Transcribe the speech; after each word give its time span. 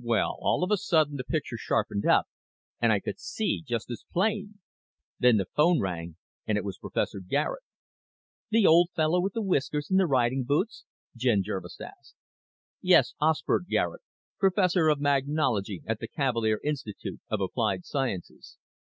Well, 0.00 0.36
all 0.38 0.62
of 0.62 0.70
a 0.70 0.76
sudden 0.76 1.16
the 1.16 1.24
picture 1.24 1.56
sharpened 1.58 2.06
up 2.06 2.28
and 2.80 2.92
I 2.92 3.00
could 3.00 3.18
see 3.18 3.62
just 3.66 3.90
as 3.90 4.04
plain. 4.12 4.60
Then 5.18 5.38
the 5.38 5.48
phone 5.56 5.80
rang 5.80 6.14
and 6.46 6.56
it 6.56 6.62
was 6.62 6.78
Professor 6.78 7.18
Garet." 7.18 7.64
"The 8.50 8.64
old 8.64 8.90
fellow 8.94 9.20
with 9.20 9.32
the 9.32 9.42
whiskers 9.42 9.90
and 9.90 9.98
the 9.98 10.06
riding 10.06 10.44
boots?" 10.44 10.84
Jen 11.16 11.42
Jervis 11.42 11.80
asked. 11.80 12.14
"Yes. 12.80 13.14
Osbert 13.20 13.66
Garet, 13.66 14.02
Professor 14.38 14.86
of 14.88 15.00
Magnology 15.00 15.82
at 15.84 15.98
the 15.98 16.06
Cavalier 16.06 16.60
Institute 16.62 17.20
of 17.28 17.40
Applied 17.40 17.84
Sciences." 17.84 18.58